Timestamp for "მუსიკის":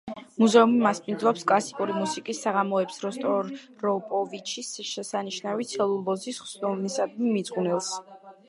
1.97-2.39